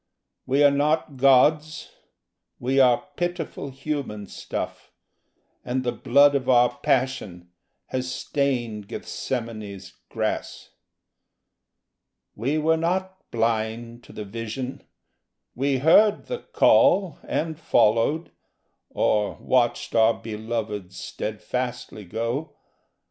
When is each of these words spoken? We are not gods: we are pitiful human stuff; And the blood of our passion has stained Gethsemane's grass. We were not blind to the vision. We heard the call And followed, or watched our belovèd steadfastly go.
We 0.47 0.63
are 0.63 0.71
not 0.71 1.17
gods: 1.17 1.91
we 2.59 2.79
are 2.79 3.07
pitiful 3.17 3.69
human 3.69 4.25
stuff; 4.25 4.91
And 5.63 5.83
the 5.83 5.91
blood 5.91 6.33
of 6.33 6.49
our 6.49 6.79
passion 6.79 7.51
has 7.85 8.11
stained 8.11 8.87
Gethsemane's 8.87 9.93
grass. 10.09 10.71
We 12.35 12.57
were 12.57 12.77
not 12.77 13.29
blind 13.29 14.03
to 14.05 14.11
the 14.11 14.25
vision. 14.25 14.81
We 15.53 15.77
heard 15.77 16.25
the 16.25 16.39
call 16.39 17.19
And 17.21 17.59
followed, 17.59 18.31
or 18.89 19.35
watched 19.35 19.93
our 19.93 20.19
belovèd 20.19 20.93
steadfastly 20.93 22.05
go. 22.05 22.55